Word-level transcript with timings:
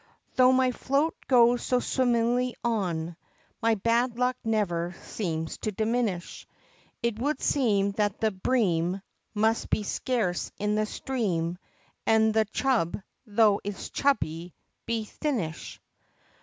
Though 0.35 0.51
my 0.51 0.71
float 0.71 1.13
goes 1.27 1.61
so 1.61 1.79
swimmingly 1.79 2.55
on, 2.63 3.15
My 3.61 3.75
bad 3.75 4.17
luck 4.17 4.35
never 4.43 4.95
seems 5.03 5.59
to 5.59 5.71
diminish; 5.71 6.47
It 7.03 7.19
would 7.19 7.39
seem 7.39 7.91
that 7.91 8.19
the 8.19 8.31
Bream 8.31 9.03
Must 9.35 9.69
be 9.69 9.83
scarce 9.83 10.51
in 10.57 10.73
the 10.73 10.87
stream, 10.87 11.59
And 12.07 12.33
the 12.33 12.45
Chub, 12.45 12.99
tho' 13.27 13.61
it's 13.63 13.91
chubby, 13.91 14.55
be 14.87 15.05
thinnish! 15.05 15.79